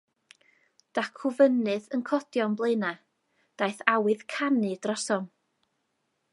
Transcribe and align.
Dacw 0.99 1.31
fynydd 1.41 1.85
yn 1.97 2.03
codi 2.11 2.43
o'n 2.47 2.57
blaenau; 2.61 2.99
daeth 3.63 3.87
awydd 3.95 4.27
canu 4.37 4.73
drosom. 4.87 5.33